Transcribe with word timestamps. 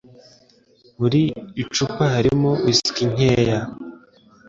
Muri 0.99 1.21
icupa 1.63 2.03
harimo 2.15 2.51
whiski 2.63 3.03
nkeya. 3.11 3.59